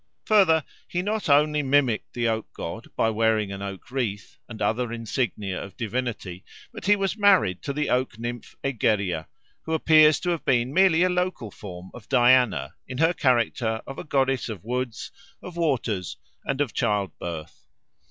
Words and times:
Further, 0.25 0.63
he 0.87 1.03
not 1.03 1.29
only 1.29 1.61
mimicked 1.61 2.13
the 2.15 2.27
oak 2.27 2.51
god 2.53 2.87
by 2.95 3.11
wearing 3.11 3.51
an 3.51 3.61
oak 3.61 3.91
wreath 3.91 4.39
and 4.49 4.59
other 4.59 4.91
insignia 4.91 5.63
of 5.63 5.77
divinity, 5.77 6.43
but 6.71 6.87
he 6.87 6.95
was 6.95 7.15
married 7.19 7.61
to 7.61 7.71
an 7.71 7.87
oak 7.87 8.17
nymph 8.17 8.55
Egeria, 8.63 9.27
who 9.61 9.73
appears 9.75 10.19
to 10.21 10.31
have 10.31 10.43
been 10.43 10.73
merely 10.73 11.03
a 11.03 11.07
local 11.09 11.51
form 11.51 11.91
of 11.93 12.09
Diana 12.09 12.73
in 12.87 12.97
her 12.97 13.13
character 13.13 13.83
of 13.85 13.99
a 13.99 14.03
goddess 14.03 14.49
of 14.49 14.63
woods, 14.63 15.11
of 15.39 15.55
waters, 15.55 16.17
and 16.45 16.61
of 16.61 16.73
child 16.73 17.11
birth. 17.19 17.67